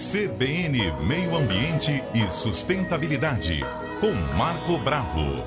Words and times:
CBN 0.00 0.78
Meio 1.06 1.36
Ambiente 1.36 2.02
e 2.14 2.32
Sustentabilidade, 2.32 3.60
com 4.00 4.10
Marco 4.34 4.78
Bravo. 4.78 5.44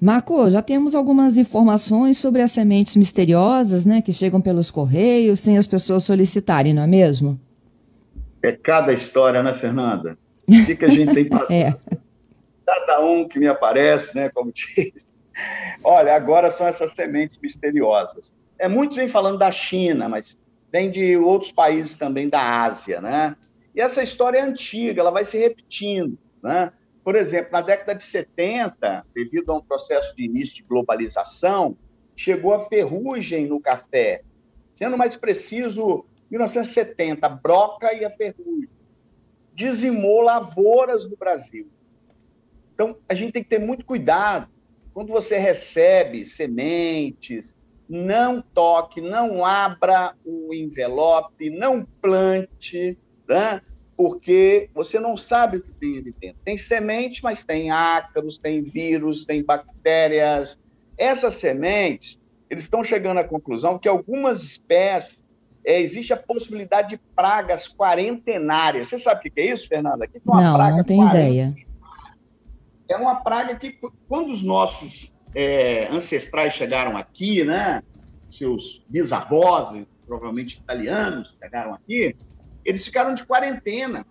Marco, 0.00 0.50
já 0.50 0.60
temos 0.60 0.96
algumas 0.96 1.38
informações 1.38 2.18
sobre 2.18 2.42
as 2.42 2.50
sementes 2.50 2.96
misteriosas, 2.96 3.86
né, 3.86 4.02
que 4.02 4.12
chegam 4.12 4.40
pelos 4.40 4.72
correios 4.72 5.38
sem 5.38 5.56
as 5.56 5.68
pessoas 5.68 6.02
solicitarem, 6.02 6.74
não 6.74 6.82
é 6.82 6.86
mesmo? 6.88 7.40
É 8.42 8.50
cada 8.50 8.92
história, 8.92 9.40
né, 9.40 9.54
Fernanda? 9.54 10.18
O 10.48 10.66
que, 10.66 10.74
que 10.74 10.84
a 10.84 10.88
gente 10.88 11.14
tem 11.14 11.24
passado? 11.30 11.52
é. 11.52 11.76
Cada 12.66 13.00
um 13.04 13.28
que 13.28 13.38
me 13.38 13.46
aparece, 13.46 14.16
né, 14.16 14.28
como 14.30 14.50
diz. 14.76 14.92
Olha, 15.84 16.16
agora 16.16 16.50
são 16.50 16.66
essas 16.66 16.92
sementes 16.92 17.38
misteriosas. 17.40 18.32
É, 18.58 18.66
muitos 18.66 18.96
vêm 18.96 19.08
falando 19.08 19.38
da 19.38 19.52
China, 19.52 20.08
mas 20.08 20.36
vem 20.72 20.90
de 20.90 21.16
outros 21.16 21.52
países 21.52 21.98
também 21.98 22.28
da 22.28 22.64
Ásia, 22.64 23.00
né? 23.00 23.36
E 23.74 23.80
essa 23.80 24.02
história 24.02 24.38
é 24.38 24.42
antiga, 24.42 25.00
ela 25.00 25.10
vai 25.10 25.24
se 25.24 25.38
repetindo, 25.38 26.18
né? 26.42 26.72
Por 27.04 27.14
exemplo, 27.14 27.52
na 27.52 27.60
década 27.60 27.94
de 27.94 28.04
70, 28.04 29.04
devido 29.14 29.50
a 29.50 29.56
um 29.56 29.62
processo 29.62 30.16
de 30.16 30.24
início 30.24 30.56
de 30.56 30.62
globalização, 30.62 31.76
chegou 32.16 32.54
a 32.54 32.60
ferrugem 32.60 33.46
no 33.46 33.60
café. 33.60 34.22
Sendo 34.74 34.96
mais 34.96 35.16
preciso, 35.16 36.06
1970, 36.30 37.26
a 37.26 37.28
broca 37.28 37.92
e 37.92 38.04
a 38.04 38.10
ferrugem. 38.10 38.68
Dizimou 39.54 40.22
lavouras 40.22 41.08
no 41.08 41.16
Brasil. 41.16 41.68
Então, 42.74 42.96
a 43.08 43.14
gente 43.14 43.32
tem 43.32 43.42
que 43.42 43.50
ter 43.50 43.58
muito 43.58 43.84
cuidado. 43.84 44.48
Quando 44.94 45.10
você 45.10 45.38
recebe 45.38 46.24
sementes, 46.24 47.56
não 47.92 48.40
toque, 48.40 49.02
não 49.02 49.44
abra 49.44 50.14
o 50.24 50.54
envelope, 50.54 51.50
não 51.50 51.86
plante, 52.00 52.96
né? 53.28 53.60
porque 53.94 54.70
você 54.74 54.98
não 54.98 55.14
sabe 55.14 55.58
o 55.58 55.62
que 55.62 55.70
tem 55.72 55.98
ali 55.98 56.14
dentro. 56.18 56.38
Tem 56.42 56.56
semente, 56.56 57.22
mas 57.22 57.44
tem 57.44 57.70
ácaros, 57.70 58.38
tem 58.38 58.62
vírus, 58.62 59.26
tem 59.26 59.44
bactérias. 59.44 60.58
Essas 60.96 61.34
sementes, 61.34 62.18
eles 62.48 62.64
estão 62.64 62.82
chegando 62.82 63.18
à 63.18 63.24
conclusão 63.24 63.78
que 63.78 63.86
algumas 63.86 64.42
espécies 64.42 65.22
é, 65.64 65.80
existe 65.80 66.14
a 66.14 66.16
possibilidade 66.16 66.96
de 66.96 67.00
pragas 67.14 67.68
quarentenárias. 67.68 68.88
Você 68.88 68.98
sabe 68.98 69.20
o 69.20 69.32
que 69.32 69.40
é 69.40 69.52
isso, 69.52 69.68
Fernanda? 69.68 70.06
Que 70.08 70.16
é 70.16 70.20
não, 70.24 70.58
não 70.58 70.82
tenho 70.84 71.08
ideia. 71.08 71.54
É 72.88 72.96
uma 72.96 73.16
praga 73.16 73.54
que, 73.54 73.78
quando 74.08 74.30
os 74.30 74.42
nossos 74.42 75.11
é, 75.34 75.88
ancestrais 75.88 76.54
chegaram 76.54 76.96
aqui, 76.96 77.44
né? 77.44 77.82
Seus 78.30 78.84
bisavós, 78.88 79.70
provavelmente 80.06 80.58
italianos, 80.58 81.36
chegaram 81.40 81.74
aqui, 81.74 82.16
eles 82.64 82.84
ficaram 82.84 83.14
de 83.14 83.24
quarentena, 83.24 84.06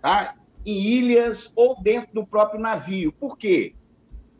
tá? 0.00 0.34
Em 0.64 0.78
ilhas 0.80 1.52
ou 1.56 1.80
dentro 1.82 2.12
do 2.14 2.26
próprio 2.26 2.60
navio. 2.60 3.12
Por 3.12 3.36
quê? 3.36 3.74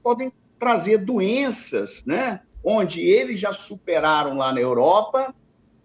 Podem 0.03 0.33
trazer 0.59 0.99
doenças, 0.99 2.05
né? 2.05 2.41
Onde 2.65 3.01
eles 3.01 3.41
já 3.41 3.53
superaram 3.53 4.37
lá 4.37 4.53
na 4.53 4.61
Europa, 4.61 5.35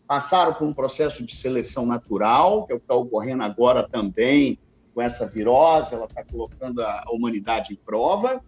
passaram 0.08 0.53
por 0.53 0.67
um 0.67 0.73
processo 0.73 1.23
de 1.23 1.35
seleção 1.35 1.85
natural, 1.85 2.66
que 2.66 2.73
é 2.73 2.75
o 2.75 2.80
que 2.80 2.83
está 2.83 2.95
ocorrendo 2.95 3.44
agora 3.44 3.88
também 3.88 4.59
com 4.94 5.02
essa 5.02 5.28
virose, 5.28 5.94
ela 5.94 6.05
está 6.05 6.23
colocando 6.23 6.81
a 6.81 7.03
humanidade 7.11 7.73
em 7.73 7.75
prova. 7.75 8.41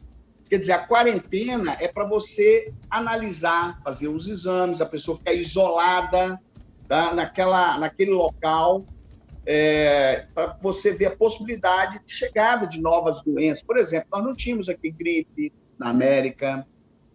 Quer 0.49 0.57
dizer, 0.57 0.71
a 0.71 0.79
quarentena 0.79 1.77
é 1.79 1.87
para 1.87 2.05
você 2.05 2.73
analisar, 2.89 3.79
fazer 3.83 4.07
os 4.07 4.27
exames, 4.27 4.81
a 4.81 4.85
pessoa 4.85 5.15
ficar 5.15 5.33
isolada, 5.33 6.41
tá? 6.87 7.13
naquela, 7.13 7.77
naquele 7.77 8.11
local, 8.11 8.83
é, 9.45 10.25
para 10.33 10.57
você 10.59 10.91
ver 10.91 11.05
a 11.05 11.15
possibilidade 11.15 12.01
de 12.03 12.11
chegada 12.11 12.65
de 12.65 12.81
novas 12.81 13.21
doenças. 13.21 13.63
Por 13.63 13.77
exemplo, 13.77 14.07
nós 14.11 14.23
não 14.23 14.35
tínhamos 14.35 14.69
aqui 14.69 14.89
gripe 14.89 15.53
na 15.77 15.89
América, 15.89 16.65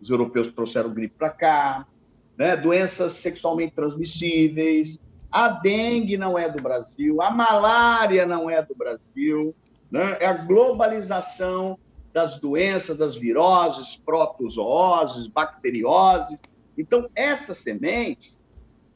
os 0.00 0.10
europeus 0.10 0.48
trouxeram 0.48 0.94
gripe 0.94 1.14
para 1.18 1.30
cá, 1.30 1.86
né? 2.38 2.56
doenças 2.56 3.14
sexualmente 3.14 3.74
transmissíveis, 3.74 5.00
a 5.30 5.48
dengue 5.48 6.16
não 6.16 6.38
é 6.38 6.48
do 6.48 6.62
Brasil, 6.62 7.20
a 7.20 7.32
malária 7.32 8.24
não 8.24 8.48
é 8.48 8.62
do 8.62 8.76
Brasil, 8.76 9.52
né? 9.90 10.16
é 10.20 10.26
a 10.26 10.34
globalização 10.34 11.76
das 12.14 12.38
doenças, 12.38 12.96
das 12.96 13.16
viroses, 13.16 13.96
protozooses, 13.96 15.26
bacterioses. 15.26 16.40
Então, 16.78 17.10
essas 17.12 17.58
sementes, 17.58 18.40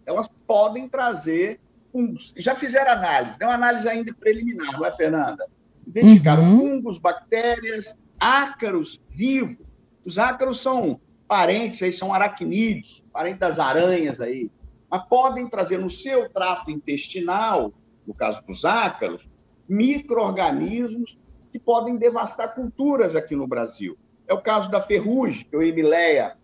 elas 0.07 0.29
podem 0.47 0.89
trazer 0.89 1.61
fungos. 1.91 2.33
Já 2.37 2.55
fizeram 2.55 2.93
análise, 2.93 3.37
é 3.41 3.45
uma 3.45 3.57
análise 3.57 3.89
ainda 3.89 4.15
preliminar, 4.15 4.73
não 4.73 4.87
é, 4.87 4.93
Fernanda? 4.93 5.49
Identificaram 5.85 6.45
uhum. 6.45 6.59
fungos, 6.59 6.99
bactérias, 6.99 7.99
ácaros 8.21 9.01
vivos. 9.11 9.67
Os 10.05 10.17
ácaros 10.17 10.61
são 10.61 11.01
parentes, 11.27 11.83
aí 11.83 11.93
são 11.93 12.15
aracnídeos, 12.15 13.05
parentes 13.13 13.41
das 13.41 13.59
aranhas 13.59 14.21
aí. 14.21 14.49
Mas 14.89 15.05
podem 15.09 15.49
trazer 15.49 15.79
no 15.79 15.91
seu 15.91 16.31
trato 16.31 16.71
intestinal, 16.71 17.73
no 18.07 18.15
caso 18.15 18.43
dos 18.47 18.65
ácaros, 18.65 19.29
micro-organismos 19.69 21.19
que 21.59 21.65
podem 21.65 21.97
devastar 21.97 22.55
culturas 22.55 23.17
aqui 23.17 23.35
no 23.35 23.47
Brasil. 23.47 23.99
É 24.27 24.33
o 24.33 24.41
caso 24.41 24.71
da 24.71 24.81
ferrugem, 24.81 25.45
que 25.45 25.57
é 25.57 25.59
o 25.59 25.63
Emileia 25.63 26.37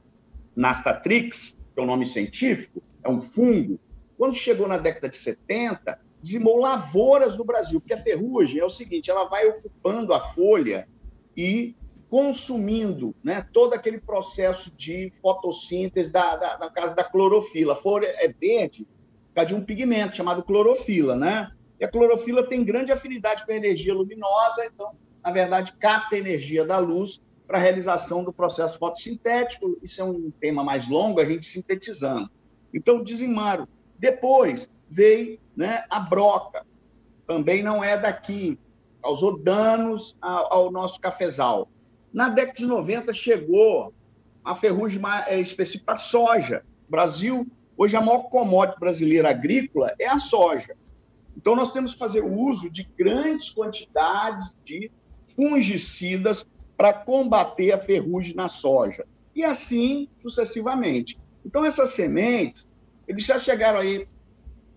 nastatrix, 0.57 1.57
que 1.73 1.81
é 1.81 1.83
o 1.83 1.87
nome 1.87 2.07
científico, 2.07 2.83
é 3.03 3.09
um 3.09 3.21
fungo. 3.21 3.79
Quando 4.19 4.35
chegou 4.35 4.67
na 4.67 4.77
década 4.77 5.09
de 5.09 5.17
70, 5.17 5.99
dizimou 6.21 6.59
lavouras 6.59 7.37
no 7.37 7.45
Brasil, 7.45 7.81
porque 7.81 7.95
a 7.95 7.99
ferrugem 7.99 8.61
é 8.61 8.65
o 8.65 8.71
seguinte, 8.71 9.11
ela 9.11 9.27
vai 9.27 9.47
ocupando 9.47 10.13
a 10.13 10.21
folha 10.21 10.89
e 11.37 11.75
consumindo 12.09 13.15
né, 13.23 13.47
todo 13.53 13.75
aquele 13.75 13.99
processo 13.99 14.71
de 14.77 15.11
fotossíntese 15.21 16.11
da, 16.11 16.37
da, 16.37 16.59
na 16.59 16.71
casa 16.71 16.95
da 16.95 17.05
clorofila. 17.05 17.75
A 17.75 17.77
folha 17.77 18.07
é 18.07 18.29
verde 18.29 18.85
por 19.29 19.35
causa 19.35 19.49
de 19.49 19.55
um 19.55 19.65
pigmento 19.65 20.17
chamado 20.17 20.43
clorofila, 20.45 21.17
né? 21.17 21.51
E 21.81 21.85
a 21.85 21.89
clorofila 21.89 22.47
tem 22.47 22.65
grande 22.65 22.93
afinidade 22.93 23.45
com 23.45 23.51
a 23.51 23.57
energia 23.57 23.93
luminosa, 23.93 24.65
então, 24.65 24.93
na 25.25 25.31
verdade, 25.31 25.73
capta 25.73 26.15
a 26.15 26.19
energia 26.19 26.67
da 26.67 26.79
luz 26.79 27.21
para 27.47 27.57
a 27.57 27.61
realização 27.61 28.23
do 28.23 28.33
processo 28.33 28.79
fotossintético. 28.79 29.79
Isso 29.83 30.01
é 30.03 30.05
um 30.05 30.31
tema 30.39 30.63
mais 30.63 30.87
longo, 30.87 31.19
a 31.19 31.25
gente 31.25 31.47
sintetizando. 31.47 32.31
Então, 32.73 33.03
dizimaram. 33.03 33.67
Depois 33.99 34.69
veio 34.91 35.39
né, 35.57 35.85
a 35.89 35.99
broca, 35.99 36.67
também 37.27 37.63
não 37.63 37.83
é 37.83 37.97
daqui, 37.97 38.59
causou 39.03 39.39
danos 39.39 40.17
ao, 40.21 40.71
nosso 40.71 41.01
cafezal. 41.01 41.69
Na 42.13 42.29
década 42.29 42.59
de 42.59 42.67
90 42.67 43.13
chegou 43.15 43.95
a 44.45 44.55
ferrugem 44.55 45.01
é, 45.27 45.41
específica 45.41 45.87
para 45.87 45.97
soja. 45.97 46.63
Brasil, 46.89 47.47
hoje 47.79 47.97
a 47.97 48.01
maior 48.01 48.25
commodity 48.25 48.79
brasileira 48.79 49.31
agrícola 49.31 49.95
é 49.99 50.07
a 50.07 50.19
soja. 50.19 50.77
Então 51.37 51.57
nós 51.57 51.73
temos 51.73 51.95
que 51.95 51.99
fazer 51.99 52.23
uso 52.23 52.69
de 52.71 52.85
grandes 52.97 53.51
quantidades 53.51 54.55
de 54.63 54.91
fungicidas 55.37 56.47
para 56.77 56.93
combater 56.93 57.73
a 57.73 57.79
ferrugem 57.79 58.35
na 58.35 58.49
soja. 58.49 59.07
E 59.35 59.45
assim 59.45 60.09
sucessivamente. 60.23 61.19
Então, 61.45 61.65
essas 61.65 61.91
sementes, 61.91 62.67
eles 63.07 63.25
já 63.25 63.39
chegaram 63.39 63.79
aí, 63.79 64.07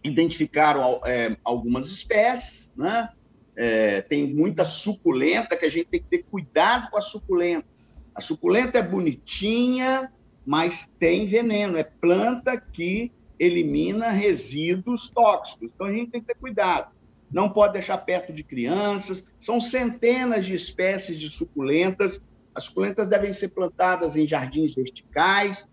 identificaram 0.03 1.01
é, 1.05 1.35
algumas 1.43 1.87
espécies, 1.89 2.71
né? 2.75 3.09
É, 3.55 4.01
tem 4.01 4.33
muita 4.33 4.63
suculenta, 4.65 5.57
que 5.57 5.65
a 5.65 5.69
gente 5.69 5.87
tem 5.87 5.99
que 5.99 6.07
ter 6.07 6.23
cuidado 6.23 6.91
com 6.91 6.97
a 6.97 7.01
suculenta. 7.01 7.65
A 8.13 8.21
suculenta 8.21 8.77
é 8.77 8.83
bonitinha, 8.83 10.11
mas 10.45 10.87
tem 10.99 11.25
veneno, 11.25 11.77
é 11.77 11.83
planta 11.83 12.55
que 12.57 13.11
elimina 13.39 14.09
resíduos 14.09 15.09
tóxicos. 15.09 15.69
Então 15.73 15.87
a 15.87 15.93
gente 15.93 16.11
tem 16.11 16.21
que 16.21 16.27
ter 16.27 16.35
cuidado. 16.35 16.91
Não 17.31 17.49
pode 17.49 17.73
deixar 17.73 17.97
perto 17.99 18.31
de 18.31 18.43
crianças. 18.43 19.25
São 19.39 19.59
centenas 19.59 20.45
de 20.45 20.53
espécies 20.53 21.19
de 21.19 21.29
suculentas. 21.29 22.21
As 22.55 22.65
suculentas 22.65 23.07
devem 23.07 23.33
ser 23.33 23.49
plantadas 23.49 24.15
em 24.15 24.25
jardins 24.25 24.73
verticais, 24.73 25.67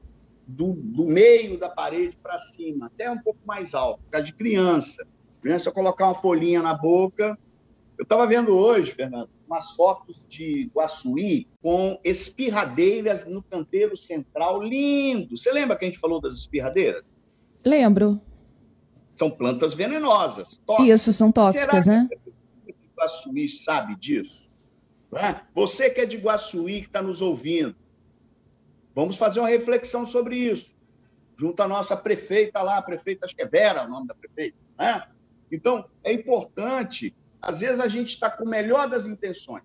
do, 0.47 0.75
do 0.75 1.07
meio 1.07 1.59
da 1.59 1.69
parede 1.69 2.17
para 2.17 2.39
cima, 2.39 2.87
até 2.87 3.11
um 3.11 3.19
pouco 3.19 3.41
mais 3.47 3.75
alto, 3.75 4.03
por 4.03 4.11
causa 4.11 4.27
de 4.27 4.35
criança. 4.35 5.07
Criança 5.41 5.71
colocar 5.71 6.07
uma 6.07 6.15
folhinha 6.15 6.63
na 6.63 6.75
boca. 6.75 7.39
Eu 7.97 8.03
estava 8.03 8.27
vendo 8.27 8.53
hoje, 8.53 8.93
Fernando, 8.93 9.31
umas 9.47 9.71
fotos 9.71 10.23
de 10.29 10.71
Guaçuí 10.75 11.47
com 11.63 11.99
espirradeiras 12.03 13.25
no 13.25 13.43
canteiro 13.43 13.97
central, 13.97 14.63
lindo. 14.63 15.37
Você 15.37 15.53
lembra 15.53 15.77
que 15.77 15.85
a 15.85 15.89
gente 15.89 16.01
falou 16.01 16.21
das 16.21 16.37
espirradeiras? 16.37 17.11
Lembro. 17.65 18.21
São 19.15 19.31
plantas 19.31 19.75
venenosas. 19.75 20.61
Tóxicas. 20.67 21.01
Isso, 21.01 21.13
são 21.13 21.31
tóxicas, 21.31 21.85
Será 21.85 22.03
né? 22.03 22.09
Que 22.67 22.73
de 22.73 22.91
Guaçuí 22.97 23.49
sabe 23.49 23.97
disso? 23.97 24.49
Você 25.55 25.91
que 25.91 26.01
é 26.01 26.07
de 26.07 26.17
Guaçuí, 26.17 26.81
que 26.81 26.89
está 26.89 27.01
nos 27.01 27.23
ouvindo, 27.23 27.77
Vamos 28.95 29.19
fazer 29.19 29.41
uma 29.41 29.49
reflexão 29.49 30.07
sobre 30.07 30.37
isso, 30.37 30.77
junto 31.37 31.61
à 31.61 31.67
nossa 31.67 31.97
prefeita 31.97 32.63
lá, 32.63 32.79
a 32.79 32.83
prefeita, 32.83 33.25
acho 33.25 33.35
que 33.35 33.43
é 33.43 33.47
Vera 33.47 33.85
o 33.85 33.89
nome 33.89 34.07
da 34.07 34.15
prefeita, 34.15 34.57
né? 34.79 35.05
Então, 35.51 35.85
é 36.05 36.13
importante, 36.13 37.15
às 37.43 37.61
vezes 37.61 37.81
a 37.81 37.89
gente 37.89 38.11
está 38.11 38.31
com 38.31 38.45
o 38.45 38.49
melhor 38.49 38.89
das 38.89 39.05
intenções. 39.05 39.65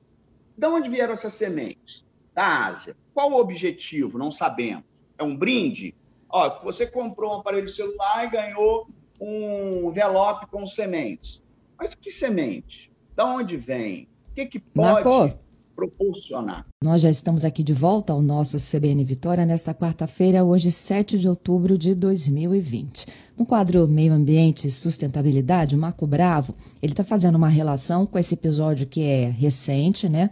De 0.58 0.68
onde 0.68 0.90
vieram 0.90 1.14
essas 1.14 1.34
sementes? 1.34 2.06
Da 2.34 2.66
Ásia. 2.66 2.98
Qual 3.14 3.32
o 3.32 3.40
objetivo? 3.40 4.18
Não 4.18 4.32
sabemos. 4.32 4.84
É 5.18 5.24
um 5.24 5.36
brinde? 5.36 5.96
Ó, 6.28 6.60
você 6.62 6.88
comprou 6.88 7.32
um 7.32 7.40
aparelho 7.40 7.70
celular 7.70 8.26
e 8.26 8.30
ganhou 8.30 8.90
um 9.20 9.90
envelope 9.90 10.48
com 10.48 10.66
sementes. 10.66 11.42
Mas 11.78 11.96
que 11.96 12.12
semente? 12.12 12.92
Da 13.16 13.26
onde 13.26 13.58
vem? 13.58 14.08
O 14.32 14.36
que, 14.36 14.46
que 14.46 14.60
pode 14.60 15.08
Marco, 15.08 15.38
proporcionar? 15.76 16.66
Nós 16.84 17.02
já 17.02 17.10
estamos 17.10 17.46
aqui 17.46 17.64
de 17.64 17.74
volta 17.74 18.14
ao 18.14 18.22
nosso 18.22 18.58
CBN 18.58 19.04
Vitória 19.04 19.46
nesta 19.46 19.74
quarta-feira, 19.74 20.44
hoje 20.44 20.72
7 20.72 21.18
de 21.18 21.28
outubro 21.28 21.78
de 21.78 21.96
2020. 21.96 23.08
No 23.38 23.46
quadro 23.46 23.88
Meio 23.88 24.14
Ambiente 24.14 24.68
e 24.68 24.72
Sustentabilidade, 24.72 25.76
o 25.76 25.78
Marco 25.78 26.06
Bravo, 26.06 26.54
ele 26.82 26.94
está 26.94 27.04
fazendo 27.04 27.36
uma 27.36 27.50
relação 27.50 28.06
com 28.06 28.20
esse 28.20 28.34
episódio 28.34 28.88
que 28.88 29.04
é 29.04 29.30
recente, 29.30 30.10
né? 30.10 30.30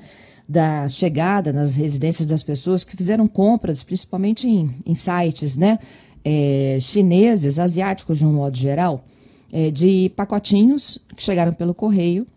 Da 0.48 0.88
chegada 0.88 1.52
nas 1.52 1.76
residências 1.76 2.26
das 2.26 2.44
pessoas 2.44 2.84
que 2.84 2.96
fizeram 2.96 3.28
compras, 3.28 3.84
principalmente 3.84 4.48
em, 4.48 4.76
em 4.86 4.96
sites, 4.96 5.58
né? 5.58 5.80
É, 6.30 6.78
chineses, 6.82 7.58
asiáticos 7.58 8.18
de 8.18 8.26
um 8.26 8.34
modo 8.34 8.58
geral, 8.58 9.06
é, 9.50 9.72
de 9.72 10.12
pacotinhos 10.16 11.00
que 11.16 11.24
chegaram 11.24 11.54
pelo 11.54 11.74
correio 11.74 12.28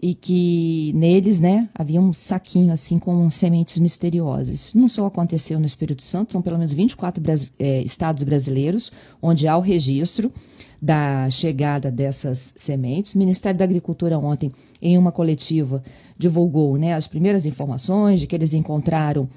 e 0.00 0.14
que 0.14 0.92
neles, 0.94 1.40
né, 1.40 1.68
havia 1.74 2.00
um 2.00 2.12
saquinho 2.12 2.72
assim 2.72 2.98
com 2.98 3.28
sementes 3.30 3.78
misteriosas. 3.78 4.72
Não 4.74 4.86
só 4.86 5.06
aconteceu 5.06 5.58
no 5.58 5.66
Espírito 5.66 6.02
Santo, 6.02 6.32
são 6.32 6.42
pelo 6.42 6.56
menos 6.56 6.72
24 6.72 7.22
é, 7.58 7.80
estados 7.82 8.22
brasileiros 8.22 8.92
onde 9.20 9.48
há 9.48 9.56
o 9.56 9.60
registro 9.60 10.32
da 10.80 11.30
chegada 11.30 11.90
dessas 11.92 12.52
sementes. 12.56 13.14
O 13.14 13.18
Ministério 13.18 13.56
da 13.56 13.64
Agricultura 13.64 14.18
ontem, 14.18 14.50
em 14.80 14.98
uma 14.98 15.12
coletiva, 15.12 15.80
divulgou 16.18 16.76
né, 16.76 16.94
as 16.94 17.06
primeiras 17.06 17.46
informações 17.46 18.18
de 18.18 18.26
que 18.26 18.34
eles 18.34 18.52
encontraram 18.52 19.28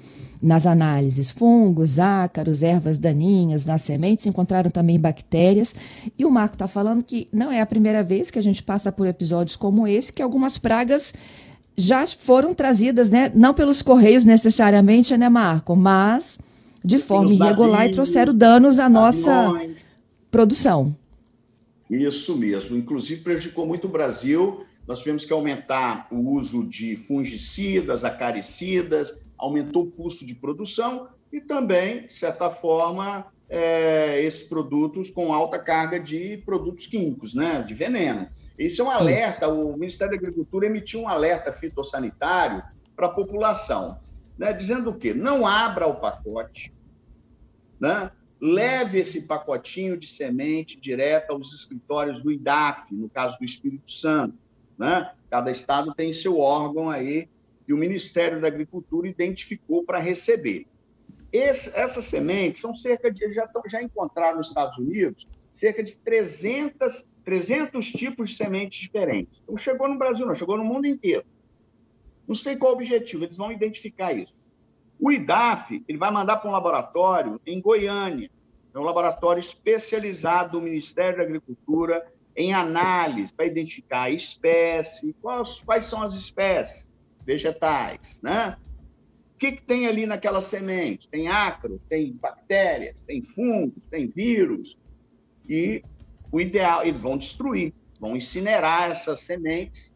nas 0.42 0.66
análises 0.66 1.30
fungos, 1.30 1.98
ácaros, 1.98 2.62
ervas 2.62 2.98
daninhas 2.98 3.64
nas 3.64 3.82
sementes, 3.82 4.26
encontraram 4.26 4.70
também 4.70 4.98
bactérias. 4.98 5.74
E 6.18 6.24
o 6.24 6.30
Marco 6.30 6.54
está 6.54 6.68
falando 6.68 7.02
que 7.02 7.28
não 7.32 7.50
é 7.50 7.60
a 7.60 7.66
primeira 7.66 8.02
vez 8.02 8.30
que 8.30 8.38
a 8.38 8.42
gente 8.42 8.62
passa 8.62 8.92
por 8.92 9.06
episódios 9.06 9.56
como 9.56 9.86
esse, 9.86 10.12
que 10.12 10.22
algumas 10.22 10.58
pragas 10.58 11.12
já 11.76 12.06
foram 12.06 12.54
trazidas, 12.54 13.10
né? 13.10 13.30
Não 13.34 13.52
pelos 13.52 13.82
correios 13.82 14.24
necessariamente, 14.24 15.16
né, 15.16 15.28
Marco? 15.28 15.76
Mas 15.76 16.38
de 16.82 16.98
forma 16.98 17.34
irregular 17.34 17.86
e 17.86 17.90
trouxeram 17.90 18.36
danos 18.36 18.78
à 18.78 18.88
nossa 18.88 19.52
produção. 20.30 20.96
Isso 21.90 22.36
mesmo. 22.36 22.76
Inclusive 22.76 23.22
prejudicou 23.22 23.66
muito 23.66 23.86
o 23.86 23.90
Brasil. 23.90 24.64
Nós 24.86 25.00
tivemos 25.00 25.24
que 25.24 25.32
aumentar 25.32 26.06
o 26.12 26.30
uso 26.30 26.64
de 26.64 26.94
fungicidas, 26.96 28.04
acaricidas, 28.04 29.20
aumentou 29.38 29.84
o 29.84 29.90
custo 29.90 30.24
de 30.24 30.34
produção 30.34 31.08
e 31.32 31.40
também, 31.40 32.06
de 32.06 32.14
certa 32.14 32.50
forma, 32.50 33.26
é, 33.48 34.22
esses 34.22 34.48
produtos 34.48 35.10
com 35.10 35.32
alta 35.32 35.58
carga 35.58 35.98
de 35.98 36.38
produtos 36.38 36.86
químicos, 36.86 37.34
né, 37.34 37.62
de 37.62 37.74
veneno. 37.74 38.28
Isso 38.58 38.82
é 38.82 38.84
um 38.84 38.90
alerta, 38.90 39.46
Isso. 39.46 39.54
o 39.54 39.76
Ministério 39.76 40.12
da 40.12 40.18
Agricultura 40.18 40.66
emitiu 40.66 41.00
um 41.00 41.08
alerta 41.08 41.52
fitossanitário 41.52 42.62
para 42.94 43.06
a 43.06 43.10
população, 43.10 43.98
né, 44.38 44.52
dizendo 44.52 44.90
o 44.90 44.94
quê? 44.94 45.12
Não 45.12 45.46
abra 45.46 45.86
o 45.86 45.96
pacote, 45.96 46.72
né? 47.78 48.10
leve 48.40 48.98
esse 48.98 49.22
pacotinho 49.22 49.96
de 49.96 50.06
semente 50.06 50.78
direto 50.78 51.32
aos 51.32 51.52
escritórios 51.52 52.20
do 52.20 52.30
IDAF, 52.30 52.94
no 52.94 53.08
caso 53.08 53.38
do 53.38 53.44
Espírito 53.44 53.90
Santo. 53.90 54.36
Né? 54.78 55.10
Cada 55.30 55.50
estado 55.50 55.94
tem 55.94 56.12
seu 56.12 56.38
órgão 56.38 56.90
aí 56.90 57.28
e 57.66 57.72
o 57.72 57.76
Ministério 57.76 58.40
da 58.40 58.48
Agricultura 58.48 59.08
identificou 59.08 59.84
para 59.84 59.98
receber. 59.98 60.66
Essas 61.32 62.04
sementes 62.04 62.60
são 62.60 62.74
cerca 62.74 63.10
de, 63.10 63.32
já, 63.32 63.48
já 63.68 63.82
encontraram 63.82 64.38
nos 64.38 64.48
Estados 64.48 64.78
Unidos, 64.78 65.26
cerca 65.50 65.82
de 65.82 65.96
300, 65.96 67.06
300 67.24 67.86
tipos 67.92 68.30
de 68.30 68.36
sementes 68.36 68.78
diferentes. 68.78 69.42
Então, 69.42 69.56
chegou 69.56 69.88
no 69.88 69.98
Brasil, 69.98 70.24
não, 70.24 70.34
chegou 70.34 70.56
no 70.56 70.64
mundo 70.64 70.86
inteiro. 70.86 71.24
Não 72.26 72.34
sei 72.34 72.56
qual 72.56 72.72
o 72.72 72.74
objetivo, 72.74 73.24
eles 73.24 73.36
vão 73.36 73.52
identificar 73.52 74.12
isso. 74.12 74.34
O 74.98 75.12
IDAF 75.12 75.84
ele 75.86 75.98
vai 75.98 76.10
mandar 76.10 76.38
para 76.38 76.48
um 76.48 76.52
laboratório 76.52 77.40
em 77.46 77.60
Goiânia, 77.60 78.30
é 78.74 78.78
um 78.78 78.82
laboratório 78.82 79.40
especializado 79.40 80.52
do 80.52 80.64
Ministério 80.64 81.18
da 81.18 81.22
Agricultura 81.22 82.06
em 82.34 82.52
análise 82.52 83.32
para 83.32 83.46
identificar 83.46 84.02
a 84.02 84.10
espécie, 84.10 85.14
quais, 85.22 85.60
quais 85.60 85.86
são 85.86 86.02
as 86.02 86.14
espécies, 86.14 86.90
vegetais, 87.26 88.20
né? 88.22 88.56
O 89.34 89.38
que, 89.38 89.52
que 89.52 89.62
tem 89.62 89.86
ali 89.86 90.06
naquela 90.06 90.40
semente? 90.40 91.08
Tem 91.08 91.28
ácaro, 91.28 91.78
tem 91.90 92.12
bactérias, 92.12 93.02
tem 93.02 93.22
fungos, 93.22 93.86
tem 93.90 94.08
vírus. 94.08 94.78
E 95.46 95.82
o 96.32 96.40
ideal, 96.40 96.84
eles 96.84 97.02
vão 97.02 97.18
destruir, 97.18 97.74
vão 98.00 98.16
incinerar 98.16 98.90
essas 98.90 99.20
sementes. 99.20 99.92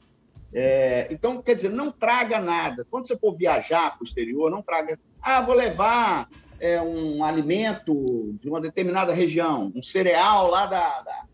É, 0.53 1.09
então, 1.11 1.41
quer 1.41 1.55
dizer, 1.55 1.71
não 1.71 1.91
traga 1.91 2.39
nada. 2.39 2.87
Quando 2.91 3.07
você 3.07 3.17
for 3.17 3.33
viajar 3.33 3.93
para 3.93 4.03
o 4.03 4.07
exterior, 4.07 4.51
não 4.51 4.61
traga. 4.61 4.99
Ah, 5.23 5.41
vou 5.41 5.55
levar 5.55 6.29
é, 6.59 6.83
um 6.83 7.25
alimento 7.25 8.37
de 8.43 8.49
uma 8.49 8.61
determinada 8.61 9.13
região, 9.15 9.73
um 9.75 9.83
cereal 9.83 10.49
lá 10.51 10.67
da, 10.67 11.01
da, 11.01 11.25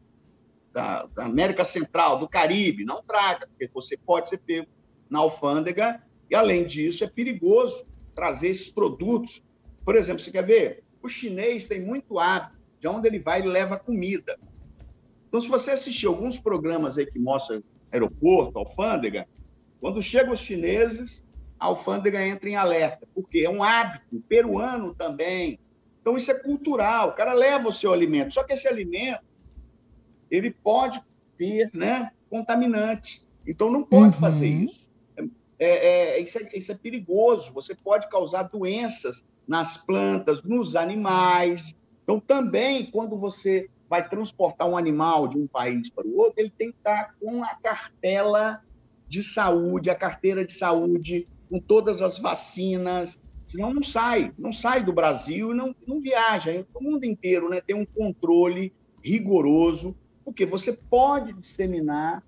da, 0.73 1.07
da 1.07 1.25
América 1.25 1.65
Central, 1.65 2.21
do 2.21 2.29
Caribe. 2.29 2.85
Não 2.85 3.03
traga, 3.03 3.49
porque 3.49 3.69
você 3.75 3.97
pode 3.97 4.29
ser 4.29 4.39
pego 4.39 4.69
na 5.09 5.21
alfândega, 5.21 6.03
e 6.31 6.35
além 6.35 6.65
disso, 6.67 7.05
é 7.05 7.07
perigoso 7.07 7.87
trazer 8.15 8.49
esses 8.49 8.71
produtos. 8.71 9.43
Por 9.85 9.95
exemplo, 9.95 10.23
você 10.23 10.31
quer 10.31 10.45
ver? 10.45 10.85
O 11.03 11.09
chinês 11.09 11.67
tem 11.67 11.81
muito 11.81 12.19
hábito, 12.19 12.59
de 12.81 12.89
onde 12.89 13.07
ele 13.07 13.21
vai, 13.21 13.41
ele 13.41 13.49
leva 13.49 13.79
comida. 13.79 14.39
Então, 15.29 15.41
se 15.41 15.49
você 15.49 15.73
assistir 15.73 16.07
alguns 16.07 16.39
programas 16.39 16.99
aí 16.99 17.07
que 17.07 17.19
mostram 17.19 17.63
aeroporto, 17.93 18.59
alfândega, 18.59 19.29
quando 19.81 20.03
chegam 20.03 20.33
os 20.33 20.41
chineses, 20.41 21.25
a 21.59 21.67
alfândega 21.67 22.27
entra 22.27 22.49
em 22.49 22.57
alerta, 22.57 23.07
porque 23.15 23.41
é 23.41 23.51
um 23.51 23.63
hábito, 23.63 24.21
peruano 24.29 24.95
também. 24.95 25.59
Então, 26.01 26.17
isso 26.17 26.31
é 26.31 26.35
cultural, 26.35 27.11
o 27.11 27.13
cara 27.13 27.33
leva 27.33 27.69
o 27.69 27.73
seu 27.73 27.93
alimento, 27.93 28.35
só 28.35 28.45
que 28.45 28.53
esse 28.53 28.67
alimento, 28.67 29.25
ele 30.31 30.51
pode 30.51 31.01
ter 31.37 31.71
né, 31.73 32.11
contaminantes, 32.29 33.27
então 33.47 33.71
não 33.71 33.83
pode 33.83 34.07
uhum. 34.17 34.21
fazer 34.21 34.47
isso 34.47 34.86
é, 35.59 36.17
é, 36.17 36.21
isso, 36.21 36.39
é, 36.39 36.49
isso 36.55 36.73
é 36.73 36.75
perigoso. 36.75 37.53
Você 37.53 37.75
pode 37.75 38.09
causar 38.09 38.45
doenças 38.45 39.25
nas 39.47 39.77
plantas, 39.77 40.43
nos 40.43 40.77
animais. 40.77 41.75
Então, 42.03 42.21
também, 42.21 42.91
quando 42.91 43.17
você 43.17 43.69
vai 43.89 44.07
transportar 44.09 44.69
um 44.69 44.77
animal 44.77 45.29
de 45.29 45.39
um 45.39 45.47
país 45.47 45.89
para 45.91 46.07
o 46.07 46.17
outro, 46.17 46.41
ele 46.41 46.53
tem 46.57 46.71
que 46.71 46.79
estar 46.79 47.15
com 47.21 47.43
a 47.43 47.55
cartela 47.55 48.63
de 49.07 49.23
saúde, 49.23 49.89
a 49.89 49.95
carteira 49.95 50.45
de 50.45 50.53
saúde, 50.53 51.25
com 51.49 51.61
todas 51.61 52.03
as 52.03 52.19
vacinas, 52.19 53.19
senão 53.47 53.73
não 53.73 53.83
sai, 53.83 54.33
não 54.37 54.53
sai 54.53 54.83
do 54.83 54.93
Brasil 54.93 55.55
não, 55.55 55.75
não 55.87 56.01
viaja. 56.01 56.67
O 56.75 56.83
mundo 56.83 57.05
inteiro 57.05 57.49
né, 57.49 57.61
tem 57.61 57.77
um 57.77 57.87
controle 57.87 58.73
rigoroso, 59.03 59.97
porque 60.25 60.45
você 60.45 60.73
pode 60.73 61.33
disseminar 61.33 62.25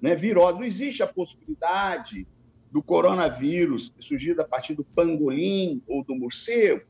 né, 0.00 0.14
virose. 0.14 0.58
Não 0.58 0.64
existe 0.64 1.02
a 1.02 1.06
possibilidade 1.06 2.26
do 2.70 2.82
coronavírus, 2.82 3.92
surgido 3.98 4.42
a 4.42 4.44
partir 4.44 4.74
do 4.74 4.84
pangolim 4.84 5.82
ou 5.86 6.04
do 6.04 6.14
morcego. 6.14 6.82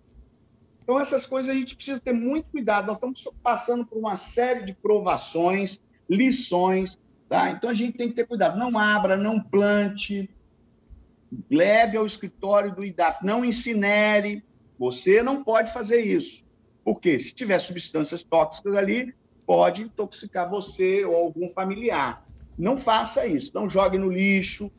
Então, 0.82 0.98
essas 0.98 1.26
coisas 1.26 1.54
a 1.54 1.54
gente 1.54 1.76
precisa 1.76 2.00
ter 2.00 2.12
muito 2.12 2.46
cuidado. 2.50 2.86
Nós 2.86 2.96
estamos 2.96 3.28
passando 3.42 3.86
por 3.86 3.98
uma 3.98 4.16
série 4.16 4.64
de 4.64 4.74
provações, 4.74 5.78
lições, 6.08 6.98
tá? 7.28 7.50
Então, 7.50 7.68
a 7.68 7.74
gente 7.74 7.96
tem 7.96 8.08
que 8.08 8.14
ter 8.14 8.26
cuidado. 8.26 8.58
Não 8.58 8.78
abra, 8.78 9.16
não 9.16 9.38
plante, 9.38 10.30
leve 11.50 11.96
ao 11.96 12.06
escritório 12.06 12.74
do 12.74 12.84
IDAF, 12.84 13.24
não 13.24 13.44
incinere. 13.44 14.42
Você 14.78 15.22
não 15.22 15.44
pode 15.44 15.72
fazer 15.72 16.00
isso. 16.00 16.44
Porque 16.82 17.20
se 17.20 17.34
tiver 17.34 17.58
substâncias 17.58 18.24
tóxicas 18.24 18.74
ali, 18.74 19.14
pode 19.44 19.82
intoxicar 19.82 20.48
você 20.48 21.04
ou 21.04 21.14
algum 21.14 21.48
familiar. 21.50 22.26
Não 22.56 22.78
faça 22.78 23.26
isso. 23.26 23.52
Não 23.54 23.68
jogue 23.68 23.98
no 23.98 24.10
lixo, 24.10 24.72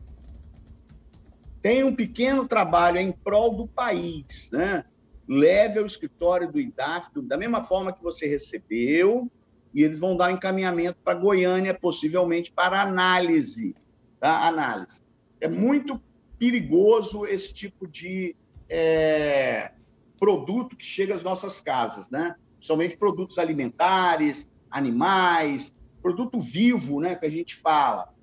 tem 1.61 1.83
um 1.83 1.95
pequeno 1.95 2.47
trabalho 2.47 2.99
em 2.99 3.11
prol 3.11 3.55
do 3.55 3.67
país, 3.67 4.49
né? 4.51 4.85
Leve 5.27 5.79
ao 5.79 5.85
escritório 5.85 6.51
do 6.51 6.59
IDAF, 6.59 7.09
da 7.21 7.37
mesma 7.37 7.63
forma 7.63 7.93
que 7.93 8.01
você 8.01 8.27
recebeu, 8.27 9.29
e 9.73 9.83
eles 9.83 9.99
vão 9.99 10.17
dar 10.17 10.29
um 10.29 10.35
encaminhamento 10.35 10.97
para 11.03 11.19
Goiânia, 11.19 11.73
possivelmente 11.73 12.51
para 12.51 12.81
análise, 12.81 13.75
tá? 14.19 14.47
Análise. 14.47 15.01
É 15.39 15.47
muito 15.47 16.01
perigoso 16.39 17.25
esse 17.25 17.53
tipo 17.53 17.87
de 17.87 18.35
é, 18.67 19.71
produto 20.19 20.75
que 20.75 20.85
chega 20.85 21.13
às 21.13 21.23
nossas 21.23 21.61
casas, 21.61 22.09
né? 22.09 22.35
Principalmente 22.55 22.97
produtos 22.97 23.37
alimentares, 23.37 24.47
animais, 24.71 25.73
produto 26.01 26.39
vivo, 26.39 26.99
né, 26.99 27.15
que 27.15 27.25
a 27.25 27.29
gente 27.29 27.55
fala. 27.55 28.13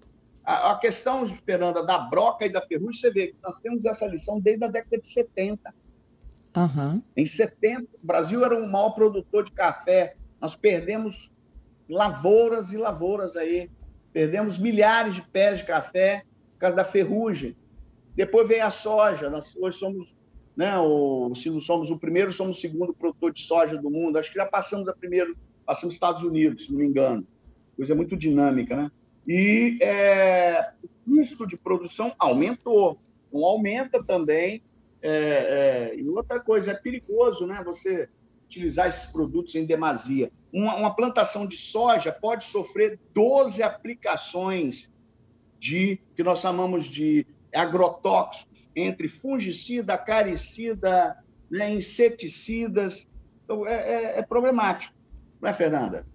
A, 0.47 0.71
a 0.71 0.79
questão, 0.79 1.27
Fernanda, 1.27 1.85
da 1.85 1.99
broca 1.99 2.47
e 2.47 2.49
da 2.49 2.63
ferrugem, 2.63 3.01
você 3.01 3.11
vê 3.11 3.27
que 3.27 3.37
nós 3.43 3.59
temos 3.59 3.85
essa 3.85 4.07
lição 4.07 4.39
desde 4.39 4.65
a 4.65 4.69
década 4.69 4.99
de 4.99 5.13
70. 5.13 5.75
Uhum. 6.57 7.03
Em 7.17 7.27
70, 7.27 7.83
o 8.03 8.07
Brasil 8.07 8.45
era 8.45 8.57
o 8.57 8.71
maior 8.71 8.91
produtor 8.91 9.43
de 9.43 9.51
café. 9.51 10.15
Nós 10.41 10.55
perdemos 10.55 11.33
lavouras 11.89 12.73
e 12.73 12.77
lavouras 12.77 13.37
aí. 13.37 13.69
Perdemos 14.13 14.57
milhares 14.57 15.17
de 15.17 15.23
pés 15.23 15.59
de 15.59 15.67
café 15.67 16.25
por 16.53 16.61
causa 16.61 16.77
da 16.77 16.85
ferrugem. 16.85 17.57
Depois 18.15 18.47
veio 18.47 18.65
a 18.65 18.71
soja. 18.71 19.29
Nós 19.29 19.57
hoje 19.57 19.77
somos, 19.77 20.15
né, 20.57 20.79
o, 20.79 21.35
se 21.35 21.51
não 21.51 21.61
somos 21.61 21.91
o 21.91 21.99
primeiro, 21.99 22.33
somos 22.33 22.57
o 22.57 22.61
segundo 22.61 22.95
produtor 22.95 23.33
de 23.33 23.41
soja 23.41 23.77
do 23.77 23.91
mundo. 23.91 24.17
Acho 24.17 24.31
que 24.31 24.39
já 24.39 24.47
passamos 24.47 24.89
a 24.89 24.95
primeiro, 24.95 25.37
passamos 25.67 25.97
Estados 25.97 26.23
Unidos, 26.23 26.67
se 26.67 26.73
não 26.73 26.79
me 26.79 26.87
engano. 26.87 27.27
Coisa 27.77 27.97
muito 27.97 28.17
dinâmica, 28.17 28.77
né? 28.77 28.91
E 29.27 29.79
é, 29.83 30.71
o 31.07 31.17
risco 31.17 31.47
de 31.47 31.57
produção 31.57 32.15
aumentou. 32.19 32.99
Então, 33.29 33.45
aumenta 33.45 34.03
também. 34.03 34.63
É, 35.03 35.93
é, 35.93 35.97
e 35.99 36.09
outra 36.09 36.41
coisa, 36.41 36.73
é 36.73 36.75
perigoso, 36.75 37.47
né? 37.47 37.63
Você 37.65 38.09
utilizar 38.47 38.89
esses 38.89 39.07
produtos 39.07 39.55
em 39.55 39.65
demasia. 39.65 40.31
Uma, 40.53 40.77
uma, 40.77 40.95
plantação 40.95 41.47
de 41.47 41.57
soja 41.57 42.13
pode 42.13 42.45
sofrer 42.45 42.99
12 43.13 43.63
aplicações 43.63 44.91
de 45.59 45.99
que 46.15 46.23
nós 46.23 46.41
chamamos 46.41 46.87
de 46.87 47.27
agrotóxicos, 47.53 48.69
entre 48.75 49.09
fungicida, 49.09 49.95
acaricida, 49.95 51.17
né, 51.51 51.73
inseticidas. 51.73 53.07
Então, 53.45 53.67
é, 53.67 53.75
é, 53.75 54.19
é 54.19 54.23
problemático, 54.23 54.95
não 55.41 55.49
é, 55.49 55.53
Fernanda? 55.53 56.07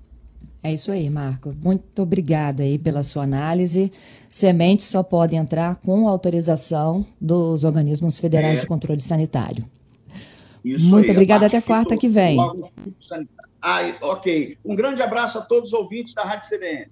É 0.63 0.71
isso 0.71 0.91
aí, 0.91 1.09
Marco. 1.09 1.55
Muito 1.61 2.03
obrigada 2.03 2.61
aí 2.61 2.77
pela 2.77 3.01
sua 3.01 3.23
análise. 3.23 3.91
Sementes 4.29 4.85
só 4.85 5.01
podem 5.01 5.39
entrar 5.39 5.77
com 5.77 6.07
autorização 6.07 7.05
dos 7.19 7.63
organismos 7.63 8.19
federais 8.19 8.59
é. 8.59 8.61
de 8.61 8.67
controle 8.67 9.01
sanitário. 9.01 9.65
Isso 10.63 10.89
Muito 10.89 11.05
aí, 11.05 11.11
obrigada. 11.11 11.47
Até 11.47 11.59
quarta 11.59 11.97
que 11.97 12.07
vem. 12.07 12.37
Ah, 13.59 13.81
ok. 14.01 14.57
Um 14.63 14.75
grande 14.75 15.01
abraço 15.01 15.39
a 15.39 15.41
todos 15.41 15.73
os 15.73 15.79
ouvintes 15.79 16.13
da 16.13 16.23
Rádio 16.23 16.49
CBN. 16.49 16.87